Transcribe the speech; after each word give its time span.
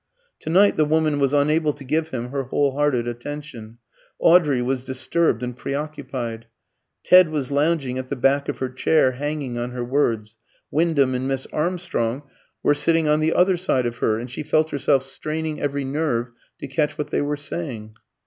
To 0.39 0.49
night 0.49 0.77
the 0.77 0.85
woman 0.85 1.19
was 1.19 1.31
unable 1.31 1.73
to 1.73 1.83
give 1.83 2.09
him 2.09 2.29
her 2.29 2.45
whole 2.45 2.71
hearted 2.75 3.07
attention. 3.07 3.77
Audrey 4.17 4.59
was 4.59 4.83
disturbed 4.83 5.43
and 5.43 5.55
preoccupied. 5.55 6.47
Ted 7.03 7.29
was 7.29 7.51
lounging 7.51 7.99
at 7.99 8.09
the 8.09 8.15
back 8.15 8.49
of 8.49 8.57
her 8.57 8.69
chair, 8.69 9.11
hanging 9.11 9.59
on 9.59 9.73
her 9.73 9.83
words; 9.85 10.39
Wyndham 10.71 11.13
and 11.13 11.27
Miss 11.27 11.45
Armstrong 11.53 12.23
were 12.63 12.73
sitting 12.73 13.07
on 13.07 13.19
the 13.19 13.35
other 13.35 13.57
side 13.57 13.85
of 13.85 13.97
her, 13.97 14.17
and 14.17 14.31
she 14.31 14.41
felt 14.41 14.71
herself 14.71 15.03
straining 15.03 15.61
every 15.61 15.85
nerve 15.85 16.31
to 16.61 16.67
catch 16.67 16.97
what 16.97 17.11
they 17.11 17.21
were 17.21 17.37
saying. 17.37 17.93